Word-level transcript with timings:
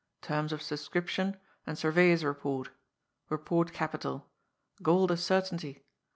Terms 0.23 0.51
of 0.51 0.63
subscription, 0.63 1.37
and 1.67 1.77
surveyor's 1.77 2.23
report 2.25 2.69
Beport 3.29 3.71
capital. 3.71 4.31
Gold 4.81 5.11
a 5.11 5.15
certainty. 5.17 5.83